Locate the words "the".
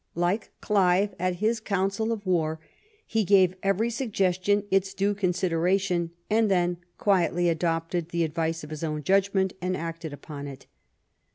8.09-8.23